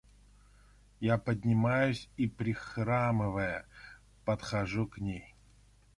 Я 0.99 1.19
поднимаюсь 1.19 2.09
и, 2.17 2.25
прихрамывая, 2.27 3.67
подхожу 4.25 4.87
к 4.87 4.97
ней. 4.97 5.35